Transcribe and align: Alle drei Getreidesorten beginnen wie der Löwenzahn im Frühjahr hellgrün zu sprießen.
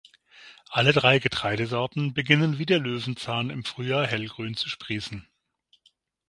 Alle 0.71 0.93
drei 0.93 1.19
Getreidesorten 1.19 2.15
beginnen 2.15 2.57
wie 2.57 2.65
der 2.65 2.79
Löwenzahn 2.79 3.51
im 3.51 3.63
Frühjahr 3.63 4.07
hellgrün 4.07 4.55
zu 4.55 4.67
sprießen. 4.67 5.27